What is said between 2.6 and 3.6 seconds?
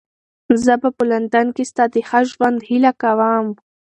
هیله کوم.